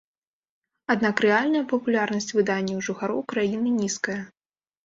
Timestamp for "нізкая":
3.81-4.21